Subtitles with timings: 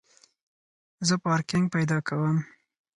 [1.07, 2.37] زه پارکینګ پیدا کوم